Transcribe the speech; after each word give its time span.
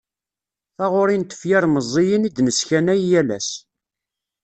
Taɣuri 0.75 1.15
n 1.17 1.23
tefyar 1.23 1.63
meẓẓiyen 1.69 2.27
i 2.27 2.29
d-nesskanay 2.31 3.01
yal 3.09 3.29
ass. 3.37 3.49